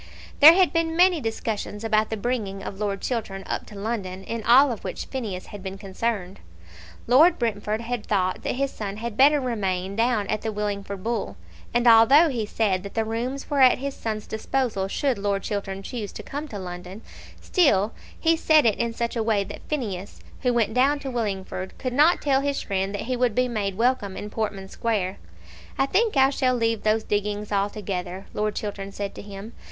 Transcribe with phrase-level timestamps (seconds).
[0.39, 4.41] There had been many discussions about the bringing of Lord Chiltern up to London, in
[4.43, 6.39] all of which Phineas had been concerned.
[7.05, 11.37] Lord Brentford had thought that his son had better remain down at the Willingford Bull;
[11.71, 15.83] and although he said that the rooms were at his son's disposal should Lord Chiltern
[15.83, 17.03] choose to come to London,
[17.39, 21.77] still he said it in such a way that Phineas, who went down to Willingford,
[21.77, 25.19] could not tell his friend that he would be made welcome in Portman Square.
[25.77, 29.53] "I think I shall leave those diggings altogether," Lord Chiltern said to him.